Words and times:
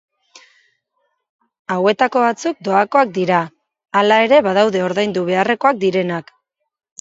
Hauetako 1.75 2.23
batzuk 2.23 2.63
doakoa 2.69 3.03
dira, 3.19 3.43
hala 4.01 4.19
ere 4.31 4.41
badaude 4.49 4.83
ordaindu 4.87 5.27
beharrekoak 5.29 5.81
direnak. 5.87 6.35